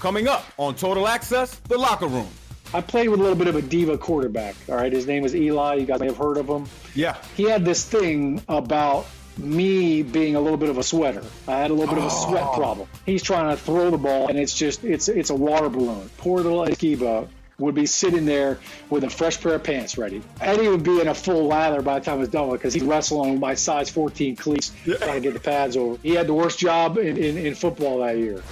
[0.00, 2.28] Coming up on Total Access, the locker room.
[2.74, 4.54] I played with a little bit of a diva quarterback.
[4.68, 5.74] All right, his name was Eli.
[5.74, 6.66] You guys may have heard of him.
[6.94, 7.16] Yeah.
[7.36, 9.06] He had this thing about
[9.36, 11.22] me being a little bit of a sweater.
[11.46, 12.56] I had a little bit of a sweat oh.
[12.56, 12.88] problem.
[13.04, 16.08] He's trying to throw the ball, and it's just it's it's a water balloon.
[16.18, 17.28] Poor little Skiba
[17.58, 18.58] would be sitting there
[18.90, 20.22] with a fresh pair of pants ready.
[20.40, 22.74] Eddie would be in a full lather by the time it was done with because
[22.74, 25.98] he's wrestling with my size 14 cleats trying to get the pads over.
[26.02, 28.42] He had the worst job in, in, in football that year.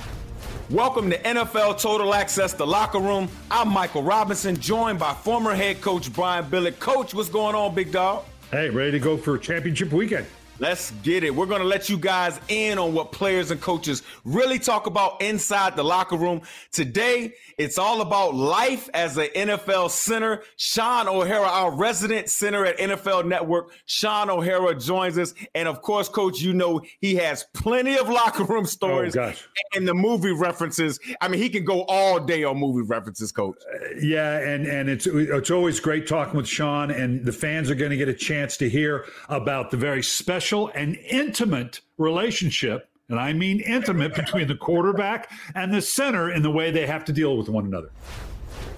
[0.71, 3.29] Welcome to NFL Total Access, the locker room.
[3.51, 6.79] I'm Michael Robinson, joined by former head coach Brian Billick.
[6.79, 8.25] Coach, what's going on, big dog?
[8.53, 10.27] Hey, ready to go for championship weekend.
[10.61, 11.35] Let's get it.
[11.35, 15.23] We're going to let you guys in on what players and coaches really talk about
[15.23, 16.43] inside the locker room.
[16.71, 20.43] Today, it's all about life as an NFL center.
[20.57, 23.71] Shaun O'Hara, our resident center at NFL Network.
[23.87, 25.33] Shaun O'Hara joins us.
[25.55, 29.33] And of course, coach, you know he has plenty of locker room stories oh,
[29.75, 31.01] and the movie references.
[31.23, 33.57] I mean, he can go all day on movie references, coach.
[33.73, 37.75] Uh, yeah, and and it's it's always great talking with Shaun and the fans are
[37.75, 42.89] going to get a chance to hear about the very special special and intimate relationship,
[43.09, 47.05] and I mean intimate, between the quarterback and the center in the way they have
[47.05, 47.91] to deal with one another.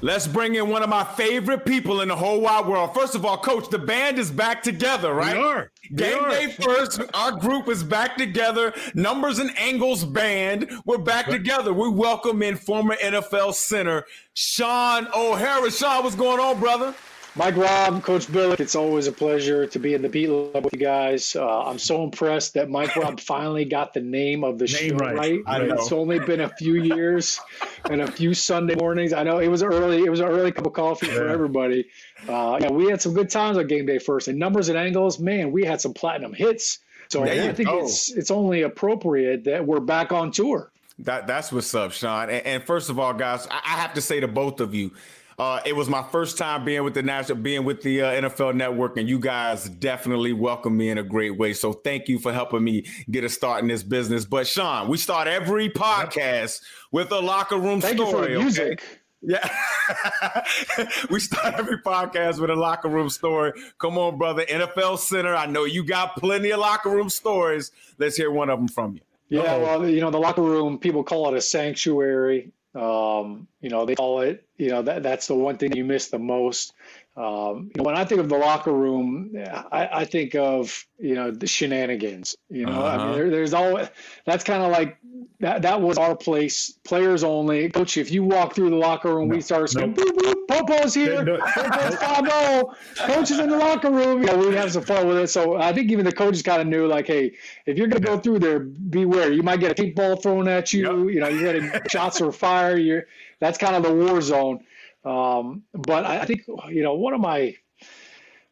[0.03, 2.93] Let's bring in one of my favorite people in the whole wide world.
[2.93, 5.35] First of all, Coach, the band is back together, right?
[5.37, 5.71] We are.
[5.91, 6.29] We Game are.
[6.29, 7.01] day first.
[7.15, 8.75] Our group is back together.
[8.95, 10.71] Numbers and Angles band.
[10.85, 11.73] We're back together.
[11.73, 15.71] We welcome in former NFL center Sean O'Hara.
[15.71, 16.95] Shaun, what's going on, brother?
[17.35, 20.75] Mike Rob, Coach Billick, it's always a pleasure to be in the beat lab with
[20.75, 21.35] you guys.
[21.35, 24.97] Uh, I'm so impressed that Mike Rob finally got the name of the name show
[24.97, 25.17] right.
[25.17, 25.41] right.
[25.47, 25.75] I know.
[25.75, 27.41] It's only been a few years
[27.89, 29.15] and a few Sunday mornings.
[29.15, 30.05] I know it was early.
[30.05, 31.15] It was an early cup of coffee yeah.
[31.15, 31.87] for everybody.
[32.29, 34.29] Uh, yeah, we had some good times on game day first.
[34.29, 36.81] And numbers and angles, man, we had some platinum hits.
[37.09, 37.85] So I think go.
[37.85, 40.71] it's it's only appropriate that we're back on tour.
[40.99, 42.29] That that's what's up, Shaun.
[42.29, 44.93] And, and first of all, guys, I, I have to say to both of you
[45.39, 48.55] uh, it was my first time being with the national, being with the uh, NFL
[48.55, 51.53] Network, and you guys definitely welcomed me in a great way.
[51.53, 54.25] So thank you for helping me get a start in this business.
[54.25, 56.61] But Shaun, we start every podcast
[56.91, 58.09] with a locker room thank story.
[58.09, 58.81] You for the music.
[58.81, 58.99] Okay?
[59.23, 59.49] Yeah.
[61.11, 63.53] we start every podcast with a locker room story.
[63.79, 64.45] Come on, brother.
[64.45, 65.35] NFL Center.
[65.35, 67.71] I know you got plenty of locker room stories.
[67.99, 69.01] Let's hear one of them from you.
[69.29, 72.51] Yeah, well, you know, the locker room, people call it a sanctuary.
[72.75, 76.09] Um, you know, they call it, you know, that, that's the one thing you miss
[76.09, 76.73] the most.
[77.17, 79.35] Um, you know, when I think of the locker room,
[79.71, 82.37] I, I, think of you know the shenanigans.
[82.49, 82.87] You know, uh-huh.
[82.87, 83.15] I mean, uh-huh.
[83.15, 83.89] there, there's always
[84.25, 84.97] that's kind of like
[85.43, 85.63] that.
[85.63, 87.69] That was our place, players only.
[87.69, 90.03] Coach, if you walk through the locker room, no, we start saying, no.
[90.03, 94.23] boop, boop, Popo's here, no, Popo's five zero, coach is in the locker room.
[94.23, 95.29] You know, we'd have some fun with it.
[95.29, 97.35] So I think even the coaches kind of knew, like, hey,
[97.67, 99.33] if you're going to go through there, beware.
[99.33, 101.05] You might get a paintball thrown at you.
[101.05, 101.15] Yep.
[101.15, 102.77] You know, you're getting shots or fire.
[102.77, 103.07] You're
[103.39, 104.65] that's kind of the war zone.
[105.05, 107.57] Um, but I, think you know one of my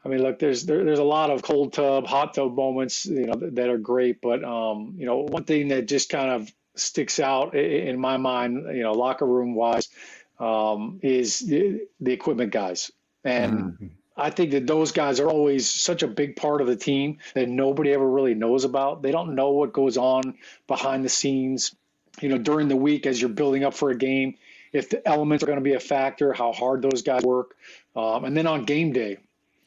[0.05, 3.27] I mean, look, there's there, there's a lot of cold tub, hot tub moments, you
[3.27, 4.21] know, that, that are great.
[4.21, 8.66] But um, you know, one thing that just kind of sticks out in, my mind,
[8.74, 9.88] you know, locker room wise,
[10.38, 12.91] um, is the, the, equipment guys,
[13.24, 13.86] and mm-hmm.
[14.16, 17.48] I think that those guys are always such a big part of the team that
[17.48, 19.02] nobody ever really knows about.
[19.02, 20.34] They don't know what goes on
[20.66, 21.74] behind the scenes,
[22.20, 24.34] you know, during the week as you're building up for a game
[24.72, 27.56] if the elements are going to be a factor, how hard those guys work.
[27.97, 29.18] Um, and then on game day,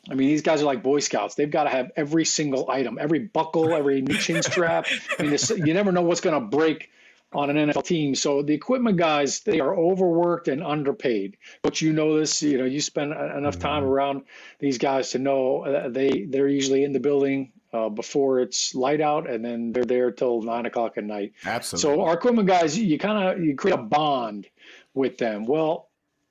[0.10, 1.36] I mean, these guys are like Boy Scouts.
[1.36, 4.88] They've got to have every single item, every buckle, every chin strap.
[5.18, 6.90] I mean, you never know what's going to break
[7.34, 8.16] on an NFL team.
[8.16, 11.38] So the equipment guys, they are overworked and underpaid.
[11.62, 13.92] But you know this, you know, you spend enough time mm-hmm.
[13.92, 14.22] around
[14.60, 19.30] these guys to know they they're usually in the building uh, before it's light out,
[19.30, 21.34] and then they're there till nine o'clock at night.
[21.46, 21.96] Absolutely.
[21.96, 24.48] So our equipment guys, you kind of you create a bond
[24.94, 25.46] with them.
[25.46, 25.90] Well,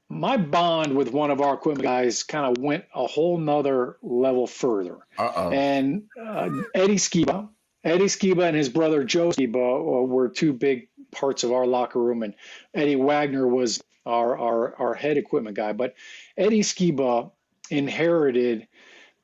[0.09, 4.47] my bond with one of our equipment guys kind of went a whole nother level
[4.47, 4.99] further.
[5.19, 5.50] Uh-oh.
[5.50, 7.49] And uh, Eddie Skiba,
[7.82, 12.00] Eddie Skiba and his brother Joe Skiba uh, were two big parts of our locker
[12.00, 12.35] room, and
[12.75, 15.73] Eddie Wagner was our our, our head equipment guy.
[15.73, 15.94] But
[16.37, 17.31] Eddie Skiba
[17.70, 18.67] inherited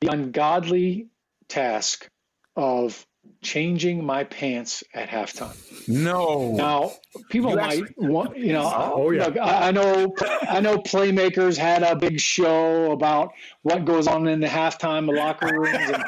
[0.00, 1.08] the ungodly
[1.48, 2.08] task
[2.56, 3.04] of
[3.42, 5.54] changing my pants at halftime.
[5.88, 6.52] No.
[6.52, 6.92] Now,
[7.28, 9.26] people You might actually- want, you know, Oh, yeah.
[9.26, 10.14] look, I, I know,
[10.48, 13.32] I know playmakers had a big show about
[13.62, 15.78] what goes on in the halftime locker rooms.
[15.78, 16.04] And,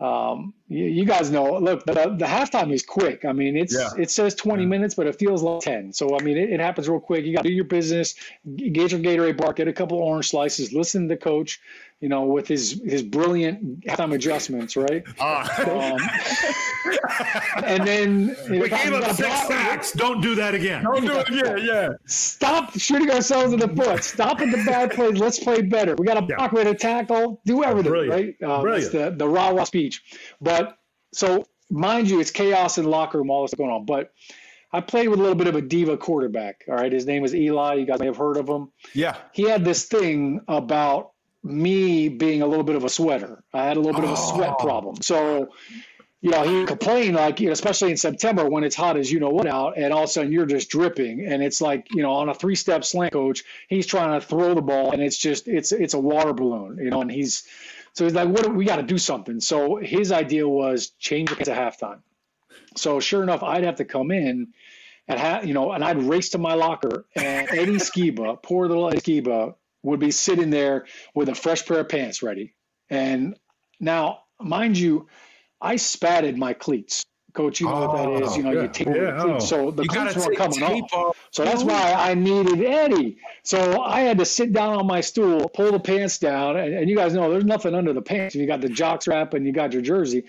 [0.00, 3.24] um, you, you guys know, look, the, the halftime is quick.
[3.24, 3.90] I mean, it's, Yeah.
[3.98, 5.92] it says 20 minutes, but it feels like 10.
[5.92, 7.24] So, I mean, it, it happens real quick.
[7.24, 8.14] You got to do your business,
[8.56, 11.60] get your Gatorade bar, get a couple of orange slices, listen to the coach,
[12.00, 15.04] you know, with his, his brilliant halftime adjustments, right?
[15.20, 15.98] Um,
[17.64, 19.92] and then you know, We gave you up six block- sacks.
[19.92, 20.84] Don't do that again.
[20.84, 21.30] Don't do it.
[21.30, 21.88] Yeah, yeah.
[22.06, 24.02] Stop shooting ourselves in the foot.
[24.04, 25.18] Stop at the bad plays.
[25.18, 25.94] Let's play better.
[25.96, 26.36] We got to Yeah.
[26.36, 28.36] block, we got to tackle, do everything, Brilliant.
[28.40, 28.48] right?
[28.50, 28.92] Uh, Brilliant.
[28.92, 30.02] That's the, the rah rah speech.
[30.40, 30.63] But
[31.14, 33.84] so, mind you, it's chaos in the locker room, all this going on.
[33.84, 34.12] But
[34.72, 36.64] I played with a little bit of a diva quarterback.
[36.68, 36.90] All right.
[36.92, 37.74] His name is Eli.
[37.74, 38.72] You guys may have heard of him.
[38.92, 39.16] Yeah.
[39.32, 41.12] He had this thing about
[41.42, 43.42] me being a little bit of a sweater.
[43.52, 44.64] I had a little bit of a sweat Oh.
[44.64, 44.96] problem.
[45.02, 45.48] So,
[46.22, 49.20] you know, he complained like, you know, especially in September when it's hot as you
[49.20, 52.02] know what out, and all of a sudden you're just dripping, and it's like, you
[52.02, 55.18] know, on a three step slant, coach, he's trying to throw the ball, and it's
[55.18, 57.46] just, it's, it's a water balloon, you know, and he's,
[57.94, 59.40] so he's like, what, we got to do something.
[59.40, 62.00] So his idea was change it to halftime.
[62.76, 64.48] So sure enough, I'd have to come in
[65.06, 68.88] and have, you know, and I'd race to my locker, and Eddie Skiba, poor little
[68.88, 72.54] Eddie Skiba, would be sitting there with a fresh pair of pants ready.
[72.90, 73.36] And
[73.78, 75.08] now, mind you,
[75.60, 77.04] I spatted my cleats.
[77.34, 78.36] Coach, you know what that is.
[78.36, 78.62] You oh, know, Oh, yeah.
[78.62, 79.44] you tape Yeah, the cleats.
[79.44, 79.64] oh.
[79.64, 80.92] So the You gotta weren't coming off.
[80.92, 81.28] off.
[81.32, 83.18] So that's why I needed Eddie.
[83.42, 86.88] So I had to sit down on my stool, pull the pants down, and, and
[86.88, 88.34] you guys know there's nothing under the pants.
[88.36, 90.22] You got the jock strap and you got your jersey,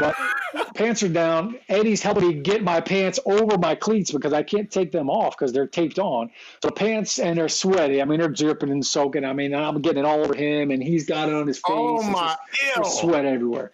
[0.00, 0.16] but
[0.74, 1.58] pants are down.
[1.68, 5.36] Eddie's helping me get my pants over my cleats because I can't take them off
[5.36, 6.30] because they're taped on.
[6.62, 8.00] So pants and they're sweaty.
[8.00, 9.24] I mean, they're dripping and soaking.
[9.26, 11.98] I mean, I'm getting it all over him, and he's got it on his oh,
[11.98, 12.06] face.
[12.08, 13.00] Oh my just- there's ew.
[13.10, 13.72] sweat everywhere.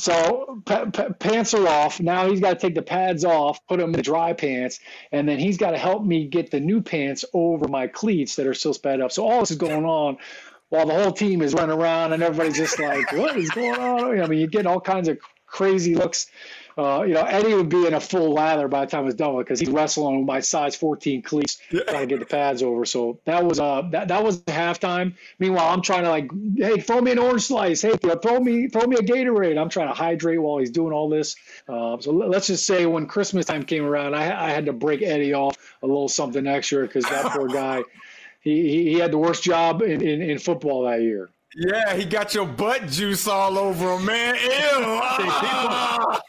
[0.00, 2.00] So pa- pa- pants are off.
[2.00, 4.80] Now he's got to take the pads off, put them in the dry pants,
[5.12, 8.46] and then he's got to help me get the new pants over my cleats that
[8.46, 9.12] are still sped up.
[9.12, 10.16] So all this is going on
[10.70, 14.22] while the whole team is running around and everybody's just like, "What is going on?"
[14.22, 16.28] I mean, you get all kinds of crazy looks.
[16.80, 19.34] Uh, you know, Eddie would be in a full lather by the time it's done
[19.34, 22.86] with because he's wrestling with my size 14 cleats trying to get the pads over.
[22.86, 25.14] So that was uh that, that was halftime.
[25.38, 27.82] Meanwhile, I'm trying to like, hey, throw me an orange slice.
[27.82, 29.60] Hey, throw me throw me a Gatorade.
[29.60, 31.36] I'm trying to hydrate while he's doing all this.
[31.68, 34.72] Uh, so let- let's just say when Christmas time came around, I, I had to
[34.72, 37.82] break Eddie off a little something extra because that poor guy,
[38.40, 41.28] he, he he had the worst job in, in, in football that year.
[41.56, 44.36] Yeah, he got your butt juice all over him, man.
[44.36, 44.50] Ew.
[45.02, 46.22] Ah.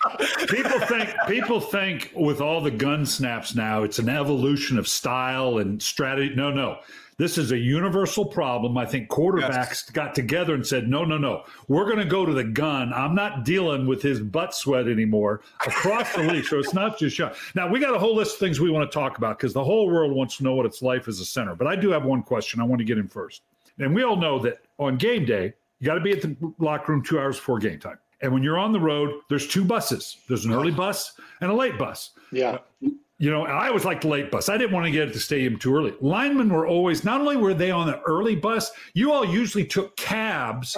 [0.50, 5.60] people think people think with all the gun snaps now it's an evolution of style
[5.60, 6.34] and strategy.
[6.36, 6.80] No no.
[7.18, 8.80] This is a universal problem.
[8.80, 11.44] I think quarterbacks got together and said no no no.
[11.68, 12.92] We're going to go to the gun.
[12.92, 16.46] I'm not dealing with his butt sweat anymore across the league.
[16.46, 18.90] So it's not just shot now we got a whole list of things we want
[18.92, 21.26] to talk about because the whole world wants to know what it's life as a
[21.26, 21.54] center.
[21.54, 22.60] But i do have one question.
[22.60, 23.44] I want to get in first
[23.80, 26.92] and we all know that on game day you got to be at the locker
[26.92, 30.18] room two hours before game time and when you're on the road, there's two buses.
[30.28, 32.12] There's an early bus and a late bus.
[32.32, 32.58] Yeah.
[32.86, 34.50] Uh, you know, I always liked the late bus.
[34.50, 35.94] I didn't want to get at the stadium too early.
[36.02, 39.96] Linemen were always not only were they on the early bus, you all usually took
[39.96, 40.76] cabs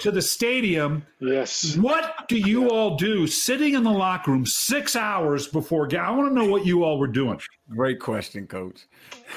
[0.00, 1.04] to the stadium.
[1.20, 1.76] Yes.
[1.76, 6.00] What do you all do sitting in the locker room six hours before game?
[6.00, 7.38] I want to know what you all were doing.
[7.68, 8.86] Great question, coach.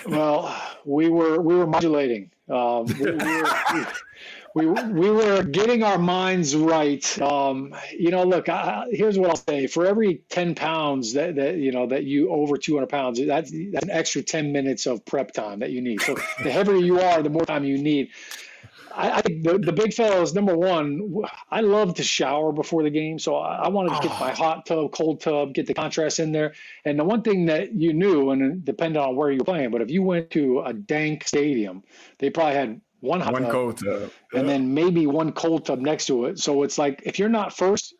[0.07, 2.31] Well, we were we were modulating.
[2.47, 3.95] Um, we, we, were,
[4.53, 7.21] we, we were getting our minds right.
[7.21, 8.49] Um, you know, look.
[8.49, 12.29] I, here's what I'll say: for every ten pounds that, that you know that you
[12.29, 15.81] over two hundred pounds, that's that's an extra ten minutes of prep time that you
[15.81, 16.01] need.
[16.01, 18.09] So the heavier you are, the more time you need.
[18.95, 21.21] I, I the, the big fellows, number one,
[21.51, 23.19] I love to shower before the game.
[23.19, 24.35] So I, I wanted to get my oh.
[24.35, 26.53] hot tub, cold tub, get the contrast in there.
[26.85, 29.71] And the one thing that you knew, and it depended on where you were playing,
[29.71, 31.83] but if you went to a dank stadium,
[32.19, 34.11] they probably had one hot One tub cold tub.
[34.33, 36.39] and then maybe one cold tub next to it.
[36.39, 37.93] So it's like if you're not first,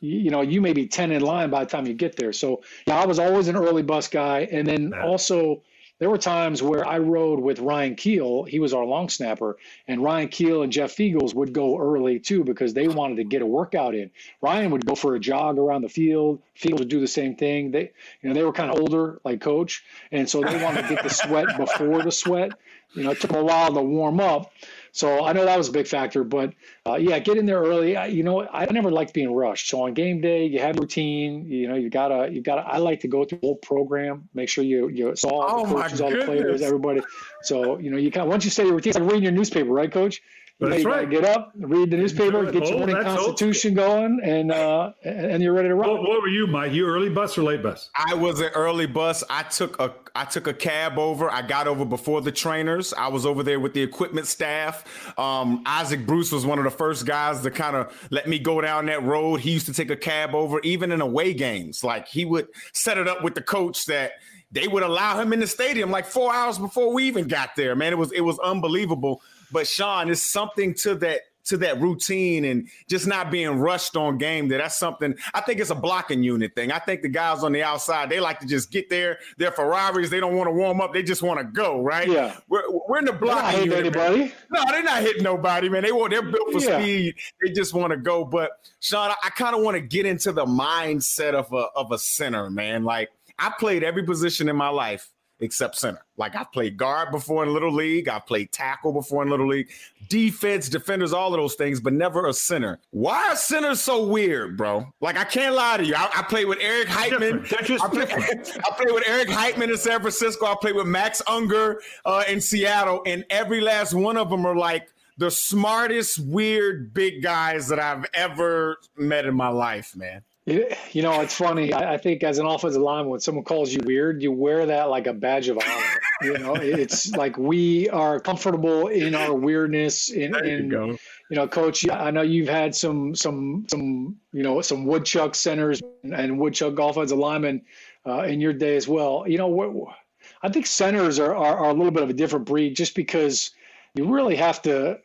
[0.00, 2.32] you, you know, you may be 10 in line by the time you get there.
[2.32, 4.48] So yeah, I was always an early bus guy.
[4.50, 5.04] And then Yeah.
[5.04, 5.62] also
[6.00, 8.48] there were times where I rode with Ryan Kuehl.
[8.48, 12.42] He was our long snapper, and Ryan Kuehl and Jeff Feagles would go early too
[12.42, 14.10] because they wanted to get a workout in.
[14.40, 16.40] Ryan would go for a jog around the field.
[16.58, 17.70] Feagles would do the same thing.
[17.70, 17.92] They,
[18.22, 21.02] you know, they were kind of older, like Coach, and so they wanted to get
[21.04, 22.52] the sweat before the sweat.
[22.94, 24.50] You know, it took a while to warm up.
[24.92, 26.54] So I know that was a big factor, but
[26.86, 27.96] uh, yeah, get in there early.
[27.96, 29.68] I, you know, I never liked being rushed.
[29.68, 31.46] So on game day, you have routine.
[31.46, 32.62] You know, you gotta, you gotta.
[32.62, 35.66] I like to go through the whole program, make sure you you saw all Oh,
[35.66, 37.02] the coaches, all the players, everybody.
[37.42, 39.32] So you know, you kind of once you say your routine, it's like reading your
[39.32, 40.22] newspaper, right, Coach?
[40.60, 41.08] That's you right.
[41.08, 45.54] Get up, read the newspaper, get your oh, morning Constitution going, and uh, and you're
[45.54, 45.88] ready to rock.
[45.88, 46.72] What, what, were you, Mike?
[46.72, 47.88] You early bus or late bus?
[47.94, 49.24] I was an early bus.
[49.30, 51.30] I took a I took a cab over.
[51.30, 52.92] I got over before the trainers.
[52.92, 54.84] I was over there with the equipment staff.
[55.18, 58.60] Um, Isaac Bruce was one of the first guys to kind of let me go
[58.60, 59.40] down that road.
[59.40, 61.82] He used to take a cab over, even in away games.
[61.82, 64.12] Like he would set it up with the coach that
[64.52, 67.74] they would allow him in the stadium like four hours before we even got there.
[67.76, 69.22] Man, it was it was unbelievable.
[69.52, 74.18] But Shaun, there's something to that to that routine and just not being rushed on
[74.18, 76.70] game that that's something I think it's a blocking unit thing.
[76.70, 79.18] I think the guys on the outside they like to just get there.
[79.38, 80.92] Their Ferraris they don't want to warm up.
[80.92, 82.08] They just want to go right.
[82.08, 83.78] Yeah, we're, we're in the blocking unit.
[83.78, 84.18] Anybody?
[84.18, 84.32] Man.
[84.50, 85.82] No, they're not hitting nobody, man.
[85.82, 86.80] They want they're built for yeah.
[86.80, 87.14] speed.
[87.42, 88.24] They just want to go.
[88.24, 91.90] But Shaun, I, I kind of want to get into the mindset of a of
[91.90, 92.84] a center, man.
[92.84, 93.08] Like
[93.40, 96.04] I played every position in my life except center.
[96.16, 99.70] Like I've played guard before in little league, I've played tackle before in little league,
[100.08, 102.78] defense, defenders, all of those things, but never a center.
[102.90, 104.92] Why are centers so weird, bro?
[105.00, 105.94] Like I can't lie to you.
[105.94, 107.44] I, I played with Eric Heitmann.
[107.52, 108.10] I played,
[108.64, 110.46] I played, with Eric Heitmann in San Francisco.
[110.46, 114.56] I played with Max Unger uh, in Seattle, and every last one of them are
[114.56, 120.22] like the smartest, weird, big guys that I've ever met in my life, man.
[120.92, 121.72] You know, it's funny.
[121.72, 124.90] I, I, think as an offensive lineman, when someone calls you weird, you wear that
[124.90, 126.00] like a badge of honor.
[126.22, 130.10] you know, it's like we are comfortable in our weirdness.
[130.10, 130.86] In, there you go.
[131.30, 135.80] You know, coach, I know you've had some, some, some, you know, some woodchuck centers
[136.02, 137.62] and woodchuck offensive linemen
[138.04, 139.24] uh, in your day as well.
[139.28, 139.94] You know, what,
[140.42, 143.52] I think centers are, are, are a little bit of a different breed just because
[143.94, 144.98] you really have to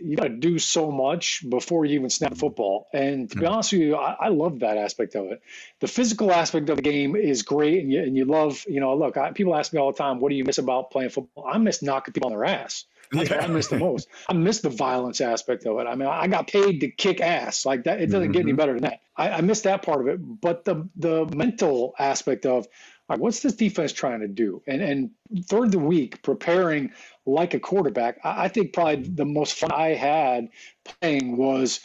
[0.00, 3.42] you got to do so much before you even snap the football and to be
[3.42, 3.52] mm-hmm.
[3.52, 5.42] honest with you I, I, love that aspect of it
[5.80, 8.94] the physical aspect of the game is great and you, and you love you know
[8.94, 11.46] look I, people ask me all the time what do you miss about playing football
[11.46, 14.08] i miss knocking people on their ass that's what I miss the most.
[14.28, 15.86] I miss the violence aspect of it.
[15.86, 18.00] I mean, I got paid to kick ass like that.
[18.00, 18.32] It doesn't mm-hmm.
[18.32, 18.56] get any mm-hmm.
[18.56, 19.00] better than that.
[19.16, 20.20] I, I miss that part of it.
[20.40, 22.68] But the the mental aspect of
[23.10, 24.62] like, what's this defense trying to do?
[24.66, 25.10] And and
[25.46, 26.92] third the week preparing
[27.26, 28.18] like a quarterback.
[28.24, 30.48] I, I think probably the most fun I had
[30.84, 31.80] playing was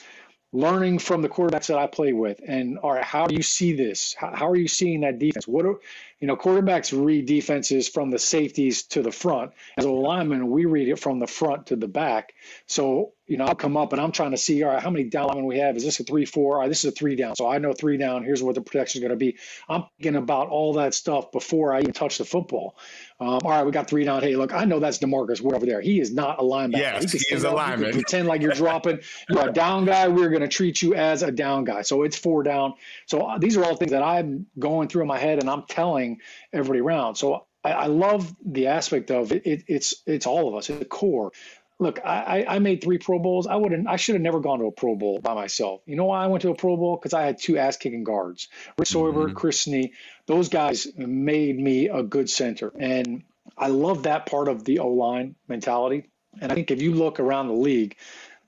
[0.54, 2.40] learning from the quarterbacks that I play with.
[2.48, 4.16] And all right, how do you see this?
[4.18, 5.48] How, how are you seeing that defense?
[5.48, 5.76] What are
[6.20, 9.52] you know, quarterbacks read defenses from the safeties to the front.
[9.78, 12.34] As a lineman, we read it from the front to the back.
[12.68, 15.06] So, you know, I'll come up and I'm trying to see, all right, how many
[15.06, 15.76] down linemen we have?
[15.76, 16.56] Is this a three, four?
[16.56, 17.36] All right, this is a three down.
[17.36, 18.24] So I know three down.
[18.24, 19.38] Here's what the protection is going to be.
[19.68, 22.76] I'm thinking about all that stuff before I even touch the football.
[23.20, 24.22] Um, all right, we got three down.
[24.22, 25.82] Hey, look, I know that's DeMarcus Ware over there.
[25.82, 26.78] He is not a linebacker.
[26.78, 27.94] Yes, he, he is a lineman.
[27.94, 29.00] Pretend like you're dropping.
[29.30, 30.08] You're a down guy.
[30.10, 31.82] We're going to treat you as a down guy.
[31.82, 32.74] So it's four down.
[33.08, 35.64] So uh, these are all things that I'm going through in my head, and I'm
[35.64, 36.20] telling
[36.54, 37.16] everybody around.
[37.16, 40.70] So I, I love the aspect of it, it, It's it's all of us.
[40.70, 41.32] It's the core.
[41.78, 43.48] Look, I, I made three Pro Bowls.
[43.48, 43.88] I wouldn't.
[43.88, 45.82] I should have never gone to a Pro Bowl by myself.
[45.86, 46.96] You know why I went to a Pro Bowl?
[46.96, 49.36] Because I had two ass kicking guards, Rich Seubert, mm-hmm.
[49.36, 49.92] Chris Snee.
[50.26, 53.24] Those guys made me a good center, and
[53.58, 56.10] I love that part of the O line mentality.
[56.42, 57.98] And I think if you look around the league,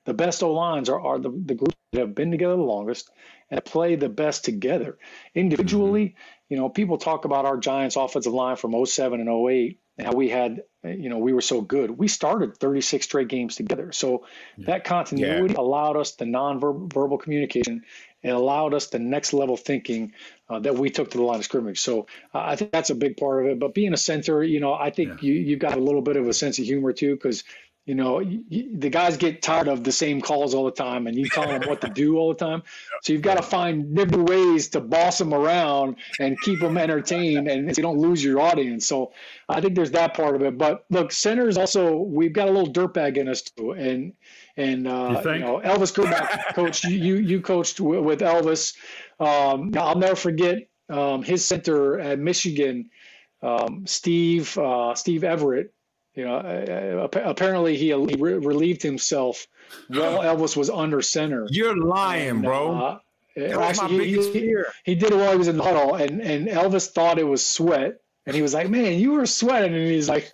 [0.05, 3.09] the best O lines are, are the, the groups that have been together the longest
[3.49, 4.97] and play the best together.
[5.35, 6.53] Individually, mm-hmm.
[6.53, 10.13] you know, people talk about our Giants offensive line from 07 and 08 and how
[10.13, 11.91] we had, you know, we were so good.
[11.91, 13.91] We started 36 straight games together.
[13.91, 14.25] So
[14.57, 14.67] yeah.
[14.67, 15.59] that continuity yeah.
[15.59, 17.83] allowed us the non-verbal communication
[18.23, 20.13] and allowed us the next level thinking
[20.49, 21.79] uh, that we took to the line of scrimmage.
[21.79, 23.59] So uh, I think that's a big part of it.
[23.59, 25.29] But being a center, you know, I think yeah.
[25.29, 27.43] you you've got a little bit of a sense of humor too, because
[27.87, 31.29] you know the guys get tired of the same calls all the time, and you
[31.29, 32.61] tell them what to do all the time.
[33.03, 37.47] So you've got to find different ways to boss them around and keep them entertained,
[37.47, 38.87] and so you don't lose your audience.
[38.87, 39.13] So
[39.47, 40.57] I think there's that part of it.
[40.57, 44.13] But look, centers also we've got a little dirtbag in us too, and
[44.57, 45.93] and uh, you, you, know Elvis
[46.55, 48.75] coach, you you coached with Elvis.
[49.19, 52.89] Um, I'll never forget um, his center at Michigan,
[53.43, 55.69] um, Steve uh, Steve Everitt
[56.17, 59.45] you know, apparently he, he re- relieved himself
[59.87, 61.45] while Elvis was under center.
[61.51, 62.71] You're lying, and, bro.
[62.75, 62.99] Uh,
[63.61, 66.89] actually, he, he, he, did it while he was in the huddle, and, and Elvis
[66.89, 70.31] thought it was sweat, and he was like, "Man, you were sweating," and he's like,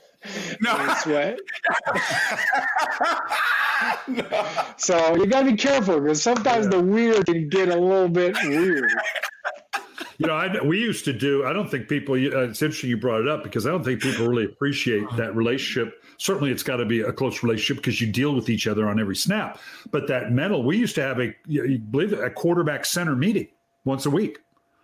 [0.61, 1.37] "No sweat."
[4.07, 4.45] no.
[4.77, 6.77] So you gotta be careful because sometimes yeah.
[6.77, 8.89] the weird can get a little bit weird
[10.17, 11.45] you know, I, we used to do.
[11.45, 12.15] I don't think people.
[12.15, 15.35] Uh, it's interesting you brought it up because I don't think people really appreciate that
[15.35, 16.03] relationship.
[16.17, 18.99] Certainly, it's got to be a close relationship because you deal with each other on
[18.99, 19.59] every snap.
[19.91, 23.47] But that mental, we used to have a, believe it, a quarterback center meeting
[23.85, 24.39] once a week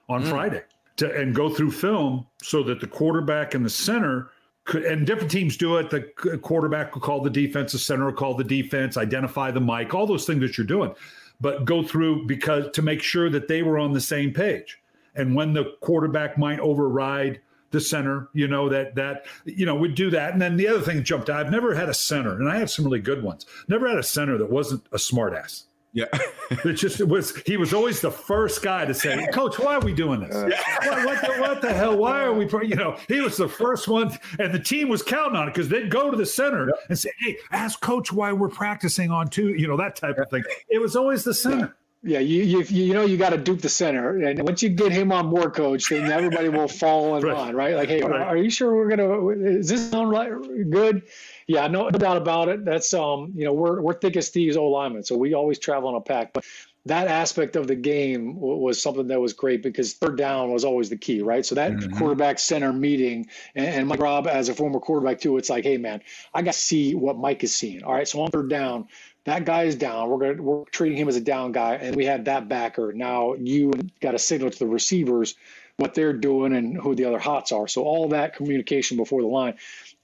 [0.08, 0.30] on mm.
[0.30, 0.64] Friday
[0.98, 4.32] to and go through film so that the quarterback and the center
[4.66, 5.90] could, and different teams do it.
[5.90, 6.02] The
[6.42, 10.06] quarterback will call the defense, the center will call the defense, identify the mic, all
[10.06, 10.94] those things that you're doing,
[11.42, 14.80] but go through because to make sure that they were on the same page.
[15.20, 19.96] And when the quarterback might override the center, you know, that that you know, would
[19.96, 20.34] do that.
[20.34, 21.46] And then the other thing jumped out.
[21.46, 23.46] I've never had a center, and I have some really good ones.
[23.68, 25.66] Never had a center that wasn't a smartass.
[25.92, 26.06] Yeah.
[26.52, 29.80] it just it was he was always the first guy to say, Coach, why are
[29.80, 30.36] we doing this?
[30.36, 31.98] What, what, the, what, the, hell?
[31.98, 35.36] Why are we you know, he was the first one and the team was counting
[35.36, 36.76] on it because they'd go to the center yep.
[36.90, 40.30] and say, Hey, ask coach why we're practicing on two, you know, that type of
[40.30, 40.44] thing.
[40.70, 41.76] It was always the center.
[42.02, 44.94] Yeah, you you, you know you got to dupe the center, and once you get
[44.94, 47.36] him on board, coach, then everybody will fall in right.
[47.36, 47.76] line, right?
[47.76, 48.22] Like, hey, right.
[48.22, 49.28] are you sure we're gonna?
[49.28, 50.32] Is this sound right?
[50.70, 51.04] Good?
[51.46, 52.64] Yeah, no, doubt about it.
[52.64, 55.90] That's um, you know, we're we're thick as thieves, O linemen, so we always travel
[55.90, 56.32] in a pack.
[56.32, 56.46] But
[56.86, 60.90] that aspect of the game was something that was great because third down was always
[60.90, 61.46] the key, right?
[61.46, 61.98] So that mm-hmm.
[61.98, 65.78] quarterback center meeting, and, and Mike Rob as a former quarterback too, it's like, hey
[65.78, 66.02] man,
[66.34, 67.84] I got to see what Mike is seeing.
[67.84, 68.88] All right, so on third down,
[69.30, 70.10] that guy is down.
[70.10, 72.94] We're gonna we're treating him as a down guy, and we have that backer.
[72.94, 73.72] Now you
[74.02, 75.36] got to signal to the receivers
[75.78, 77.68] what they're doing and who the other hots are.
[77.68, 79.56] So all that communication before the line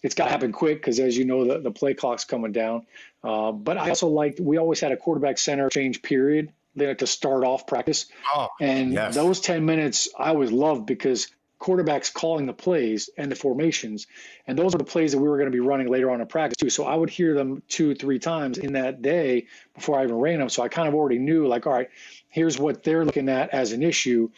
[0.05, 2.86] it's got to happen quick because, as you know, the, the play clock's coming down.
[3.24, 7.08] Uh, but I also liked we always had a quarterback center change period then to
[7.08, 8.05] start off practice.
[8.36, 9.15] Oh, and yes.
[9.15, 11.27] those 10 minutes I always loved because
[11.59, 14.07] quarterbacks calling the plays and the formations.
[14.47, 16.27] And those are the plays that we were going to be running later on in
[16.27, 16.69] practice too.
[16.69, 20.39] So I would hear them two, three times in that day before I even ran
[20.39, 20.50] them.
[20.50, 21.89] So I kind of already knew like, all right,
[22.29, 24.29] here's what they're looking at as an issue.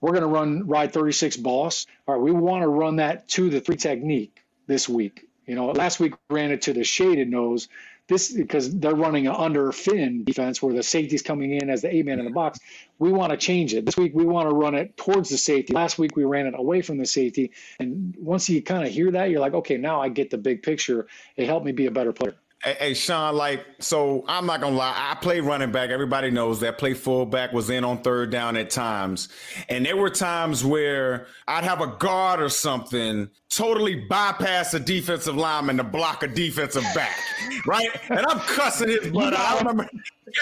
[0.00, 1.86] We're going to run ride 36 boss.
[2.06, 5.28] All right, we want to run that to the three technique this week.
[5.46, 7.68] You know, last week ran it to the shaded nose.
[8.06, 11.94] This because they're running an under fin defense where the safety's coming in as the
[11.94, 12.58] eight man in the box.
[12.98, 13.86] We want to change it.
[13.86, 15.72] This week we want to run it towards the safety.
[15.72, 17.52] Last week we ran it away from the safety.
[17.80, 20.62] And once you kind of hear that, you're like, okay, now I get the big
[20.62, 21.06] picture.
[21.36, 22.34] It helped me be a better player.
[22.64, 24.94] Hey, hey, Shaun, like, so I'm not gonna lie.
[24.96, 25.90] I play running back.
[25.90, 26.78] Everybody knows that.
[26.78, 29.28] Play fullback was in on third down at times,
[29.68, 35.36] and there were times where I'd have a guard or something totally bypass a defensive
[35.36, 37.18] lineman to block a defensive back,
[37.66, 37.90] right?
[38.08, 39.56] And I'm cussing his butt out.
[39.56, 39.86] I remember,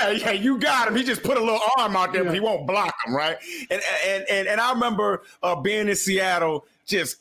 [0.01, 0.95] yeah, yeah, you got him.
[0.95, 2.29] He just put a little arm out there, yeah.
[2.29, 3.37] but he won't block him, right?
[3.69, 7.17] And and and, and I remember uh, being in Seattle, just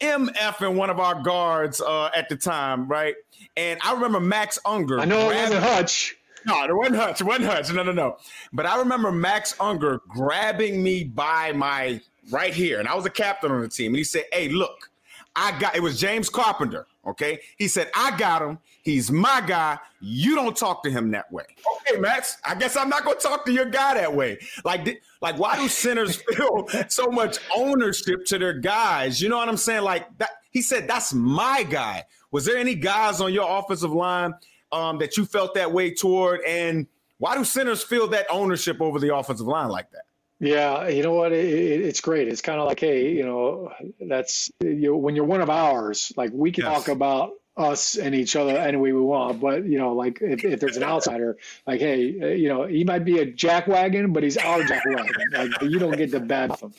[0.00, 3.14] MF and one of our guards uh, at the time, right?
[3.56, 5.00] And I remember Max Unger.
[5.00, 6.16] I know it wasn't Hutch.
[6.46, 7.20] No, it wasn't Hutch.
[7.20, 7.72] It wasn't Hutch.
[7.72, 8.16] No, no, no.
[8.52, 13.10] But I remember Max Unger grabbing me by my right here, and I was a
[13.10, 13.92] captain on the team.
[13.92, 14.90] And he said, Hey, look,
[15.36, 16.86] I got it was James Carpenter.
[17.08, 17.40] Okay.
[17.56, 18.58] He said, I got him.
[18.82, 19.78] He's my guy.
[20.00, 21.44] You don't talk to him that way.
[21.80, 22.36] Okay, Max.
[22.44, 24.38] I guess I'm not gonna talk to your guy that way.
[24.64, 29.20] Like, like, why do centers feel so much ownership to their guys?
[29.20, 29.82] You know what I'm saying?
[29.82, 30.30] Like that.
[30.50, 34.34] He said, "That's my guy." Was there any guys on your offensive line
[34.72, 36.40] um, that you felt that way toward?
[36.46, 36.86] And
[37.18, 40.02] why do centers feel that ownership over the offensive line like that?
[40.40, 41.32] Yeah, you know what?
[41.32, 42.28] It, it, it's great.
[42.28, 46.12] It's kind of like, hey, you know, that's you know, when you're one of ours.
[46.16, 46.74] Like we can yes.
[46.74, 49.40] talk about us and each other any way we want.
[49.40, 52.84] But you know, like if, if there's an outsider, like hey, uh, you know, he
[52.84, 55.08] might be a jackwagon, but he's our jackwagon.
[55.32, 56.72] Like you don't get the bad of him.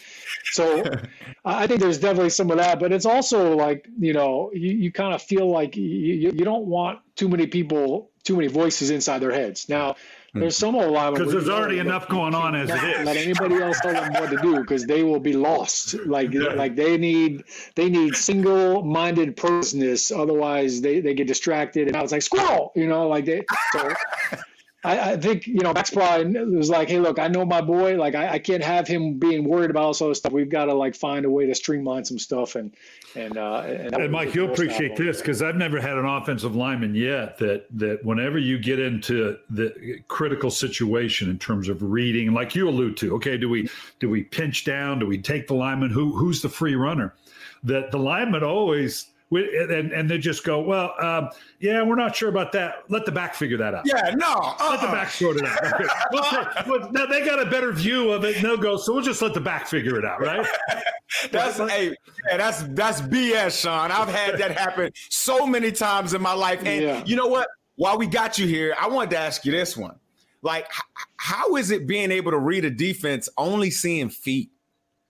[0.52, 0.84] So
[1.44, 4.92] I think there's definitely some of that, but it's also like you know, you, you
[4.92, 9.20] kind of feel like you, you don't want too many people, too many voices inside
[9.20, 9.68] their heads.
[9.68, 9.98] Now
[10.34, 10.42] Hmm.
[10.42, 13.06] there's some old linemen because there's already enough going on as it is.
[13.06, 15.96] Let anybody else tell them what to do because they will be lost.
[16.06, 16.54] Like yeah.
[16.54, 17.44] like they need
[17.76, 20.12] they need single minded purposeness.
[20.12, 22.72] Otherwise, they they get distracted and I was like squirrel.
[22.76, 23.44] You know, like they.
[23.72, 23.94] So,
[24.82, 27.98] I, I, think you know Max probably was like, "Hey, look, I know my boy.
[27.98, 30.32] Like, I, I can't have him being worried about all this other stuff.
[30.32, 32.74] We've got to like find a way to streamline some stuff." And
[33.14, 36.96] and uh, and, and Mike, you'll appreciate this because I've never had an offensive lineman
[36.96, 42.56] yet that that whenever you get into the critical situation in terms of reading, like
[42.56, 45.00] you allude to, okay, do we do we pinch down?
[45.00, 45.90] Do we take the lineman?
[45.90, 47.14] Who who's the free runner?
[47.64, 52.30] That the lineman always and, and they just go, well, um, yeah, we're not sure
[52.30, 52.84] about that.
[52.90, 53.84] Let the back figure that out.
[53.86, 54.32] Yeah, no.
[54.32, 54.70] Uh-uh.
[54.72, 55.64] Let the back sort it out.
[55.64, 55.86] Okay.
[56.70, 59.22] well, now they got a better view of it, and they'll go, so we'll just
[59.22, 60.46] let the back figure it out, right?
[61.32, 61.96] that's hey,
[62.32, 63.92] that's that's BS, Shaun.
[63.92, 66.64] I've had that happen so many times in my life.
[66.66, 67.04] And yeah.
[67.06, 67.48] you know what?
[67.76, 69.96] While we got you here, I wanted to ask you this one.
[70.42, 70.68] Like,
[71.18, 74.50] how is it being able to read a defense only seeing feet?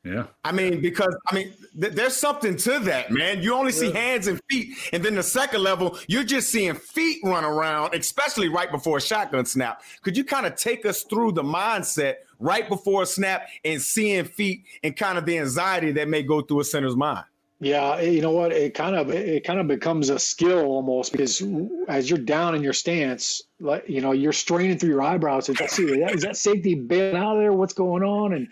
[0.04, 0.28] Yeah.
[0.46, 3.44] I mean, because I mean, th- there's something to that, man.
[3.44, 7.20] You only see hands and feet, and then the second level, you're just seeing feet
[7.24, 9.82] run around, especially right before a shotgun snap.
[10.02, 14.24] Could you kind of take us through the mindset right before a snap and seeing
[14.24, 17.26] feet and kind of the anxiety that may go through a center's mind?
[17.62, 18.54] Yeah, eh, you know what?
[18.54, 21.44] It kind of it kind of becomes a skill almost because
[21.90, 25.50] as you're down in your stance, like you know, you're straining through your eyebrows.
[25.50, 25.78] Is that,
[26.14, 27.52] is that safety bailing out of there?
[27.52, 28.32] What's going on?
[28.32, 28.48] And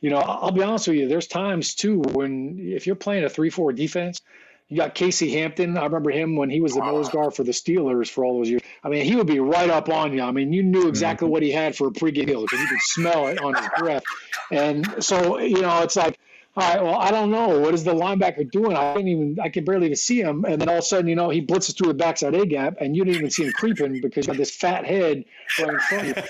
[0.00, 1.08] you know, I'll be honest with you.
[1.08, 4.20] There's times too when if you're playing a three-four defense,
[4.68, 5.78] you got Casey Hampton.
[5.78, 8.50] I remember him when he was the nose guard for the Steelers for all those
[8.50, 8.62] years.
[8.84, 10.22] I mean, he would be right up on you.
[10.22, 11.32] I mean, you knew exactly mm-hmm.
[11.32, 14.02] what he had for a pregame meal because you could smell it on his breath.
[14.50, 16.18] And so, you know, it's like
[16.58, 17.60] all right, well, I don't know.
[17.60, 18.74] What is the linebacker doing?
[18.74, 20.44] I didn't even, I could barely even see him.
[20.44, 22.78] And then all of a sudden, you know, he blitzes through the backside A gap,
[22.80, 25.24] and you didn't even see him creeping because you have this fat head
[25.60, 26.22] right in front of you.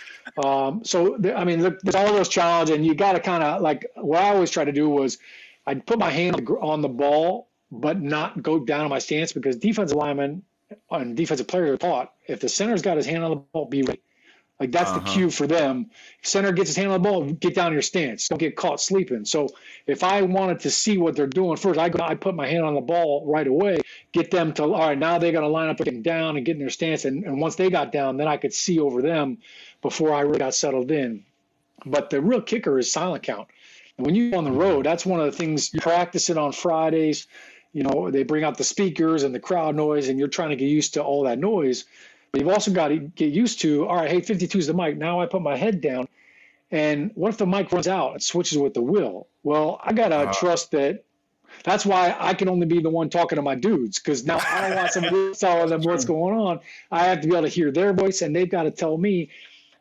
[0.43, 3.87] Um, so, I mean, there's all those challenges, and you got to kind of like
[3.95, 5.19] what I always try to do was
[5.67, 9.57] I'd put my hand on the ball, but not go down on my stance because
[9.57, 10.43] defensive linemen
[10.91, 13.83] and defensive players are taught if the center's got his hand on the ball, be
[13.83, 14.01] ready.
[14.61, 15.01] Like that's uh-huh.
[15.01, 15.91] the cue for them.
[16.21, 18.29] If center gets his hand on the ball, get down your stance.
[18.29, 19.25] Don't get caught sleeping.
[19.25, 19.51] So
[19.87, 22.65] if I wanted to see what they're doing first, I go, I put my hand
[22.65, 23.81] on the ball right away,
[24.13, 24.99] get them to all right.
[24.99, 27.05] Now they got to line up, getting down, and get in their stance.
[27.05, 29.39] And, and once they got down, then I could see over them
[29.83, 31.25] before I really got settled in.
[31.87, 33.49] But the real kicker is silent count.
[33.97, 37.27] When you're on the road, that's one of the things you practice it on Fridays.
[37.73, 40.57] You know, they bring out the speakers and the crowd noise, and you're trying to
[40.57, 41.85] get used to all that noise.
[42.31, 44.97] But you've also got to get used to, all right, hey, 52 is the mic.
[44.97, 46.09] Now I put my head down.
[46.71, 49.27] And what if the mic runs out and switches with the wheel?
[49.43, 51.05] Well, I got to uh, trust that.
[51.65, 54.69] That's why I can only be the one talking to my dudes because now I
[54.69, 56.61] don't want somebody telling them what's going on.
[56.91, 59.31] I have to be able to hear their voice and they've got to tell me.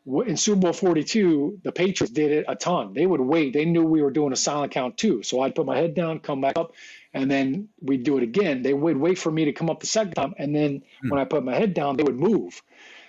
[0.06, 2.94] In Super Bowl 42, the Patriots did it a ton.
[2.94, 3.52] They would wait.
[3.52, 5.22] They knew we were doing a silent count too.
[5.22, 6.72] So I'd put my head down, come back up,
[7.12, 8.62] and then we'd do it again.
[8.62, 11.10] They would wait for me to come up the second time, and then mm.
[11.10, 12.62] when I put my head down, they would move.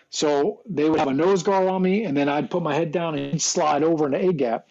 [0.10, 2.92] So they would have a nose guard on me, and then I'd put my head
[2.92, 4.68] down and slide over into A gap.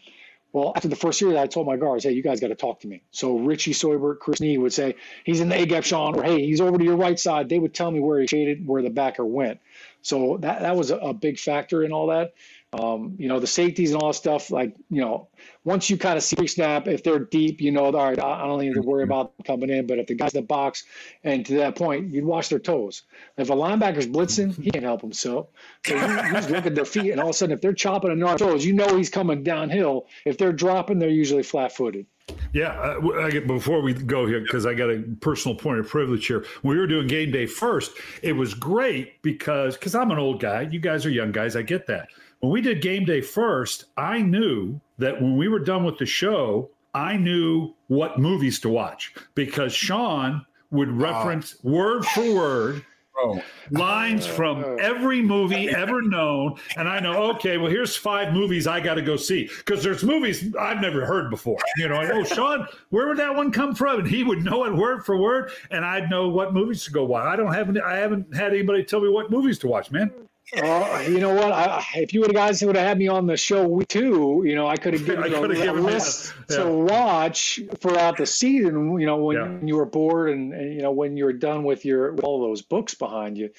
[0.58, 2.80] Well, after the first year, I told my guards, "Hey, you guys got to talk
[2.80, 6.18] to me." So Richie Seubert, Chris Snee would say, "He's in the A gap, Shaun,"
[6.18, 8.66] or "Hey, he's over to your right side." They would tell me where he shaded,
[8.66, 9.60] where the backer went.
[10.02, 12.34] So that that was a, a big factor in all that.
[12.70, 15.28] Um, you know, the safeties and all that stuff, like, you know,
[15.64, 18.61] once you kind of see snap, if they're deep, you know, all right, I don't
[18.61, 19.12] need to worry mm-hmm.
[19.12, 19.87] about coming in.
[19.87, 20.85] But if the guy's in the box,
[21.24, 23.04] and to that point, you'd watch their toes.
[23.38, 25.48] If a linebacker's blitzing, he can't help himself.
[25.87, 27.72] So you, you just look at their feet, and all of a sudden, if they're
[27.72, 30.07] chopping on their toes, you know he's coming downhill.
[30.26, 32.04] If they're dropping, they're usually flat footed.
[32.52, 35.88] Yeah, uh, I get, before we go here, because I got a personal point of
[35.88, 36.44] privilege here.
[36.62, 40.40] When we were doing game day first, it was great because because I'm an old
[40.40, 40.62] guy.
[40.62, 41.57] You guys are young guys.
[41.57, 42.09] I get that.
[42.40, 46.07] When we did game day first, I knew that when we were done with the
[46.07, 52.85] show, I knew what movies to watch because Shaun would reference word for word
[53.18, 53.42] oh.
[53.70, 56.55] lines from every movie ever known.
[56.77, 60.05] And I know, okay, well, here's five movies I got to go see because there's
[60.05, 61.59] movies I've never heard before.
[61.77, 64.01] You know, oh, Shaun, where would that one come from?
[64.01, 67.05] And he would know it word for word, and I'd know what movies to go
[67.05, 67.27] watch.
[67.27, 70.12] I don't have, I haven't had anybody tell me what movies to watch, man.
[70.56, 71.52] Uh, you know what?
[71.52, 74.54] I, if you would have guys would have had me on the show too, you
[74.54, 76.56] know, I could have given you a list yeah.
[76.56, 78.98] to watch throughout the season.
[78.98, 79.66] You know, when yeah.
[79.66, 82.40] you were bored and, and, you know when you were done with your with all
[82.40, 83.50] those books behind you.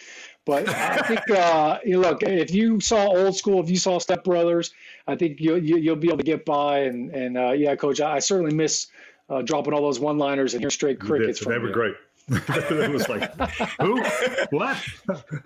[0.45, 4.23] But I think uh, you look if you saw old school, if you saw Step
[4.23, 4.73] Brothers,
[5.05, 6.79] I think you, you you'll be able to get by.
[6.79, 8.87] And and uh, yeah, Coach, I, I certainly miss
[9.29, 11.39] uh, dropping all those one liners and hear straight crickets.
[11.45, 11.95] They were great.
[12.29, 13.35] It was like,
[13.81, 14.01] who?
[14.51, 14.77] What?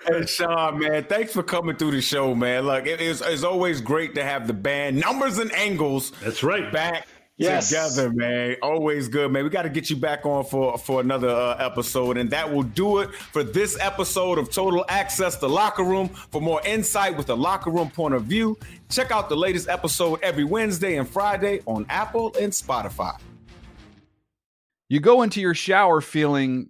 [0.07, 2.63] hey, Shaun, man, thanks for coming through the show, man.
[2.63, 6.11] Look, it is it's always great to have the band numbers and angles.
[6.21, 6.71] That's right.
[6.71, 7.69] Back yes.
[7.69, 8.57] together, man.
[8.61, 9.43] Always good, man.
[9.43, 12.63] We got to get you back on for for another uh, episode, and that will
[12.63, 16.09] do it for this episode of Total Access the Locker Room.
[16.09, 18.57] For more insight with the locker room point of view,
[18.89, 23.17] check out the latest episode every Wednesday and Friday on Apple and Spotify.
[24.89, 26.69] You go into your shower feeling